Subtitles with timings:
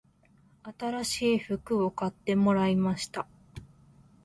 [0.79, 3.27] 新しい服を買ってもらいました